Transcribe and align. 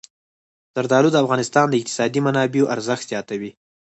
زردالو 0.75 1.09
د 1.11 1.17
افغانستان 1.23 1.65
د 1.69 1.73
اقتصادي 1.79 2.19
منابعو 2.27 2.71
ارزښت 2.75 3.05
زیاتوي. 3.11 3.51